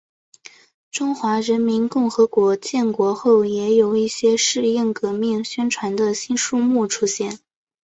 [0.89, 7.37] 中华人民共和国建国后也有一些适应革命宣传的新书目出现。